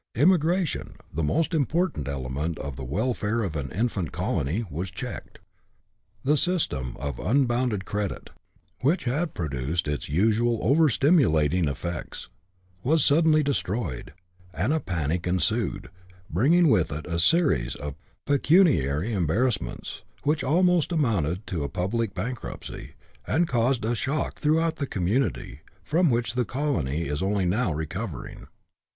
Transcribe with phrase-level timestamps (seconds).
[0.15, 5.37] Immi gration, the most important element of the welfare of an infant colony, was checked.
[6.23, 8.31] The system of unbounded credit,
[8.79, 12.29] which had produced its usual over stimulating eflfects,
[12.83, 14.11] was suddenly destroyed;
[14.55, 15.91] and a panic ensued,
[16.31, 17.93] bringing with it a series of
[18.25, 22.95] pecu niary embarrassments, which almost amounted to a public bank ruptcy,
[23.27, 28.47] and caused a shock throughout the community, from which the colony is only now recovering.